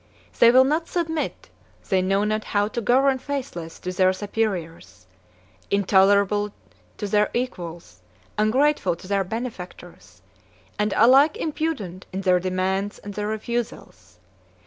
[0.39, 1.49] They will not submit;
[1.89, 5.05] they know not how to govern faithless to their superiors,
[5.69, 6.53] intolerable
[6.97, 8.01] to their equals,
[8.35, 10.23] ungrateful to their benefactors,
[10.79, 14.17] and alike impudent in their demands and their refusals.